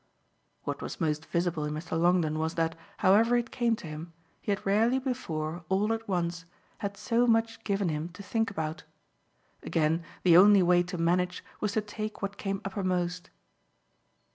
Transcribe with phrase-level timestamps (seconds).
[0.63, 1.91] What was most visible in Mr.
[1.95, 6.45] Longdon was that, however it came to him, he had rarely before, all at once,
[6.79, 8.83] had so much given him to think about.
[9.61, 13.29] Again the only way to manage was to take what came uppermost.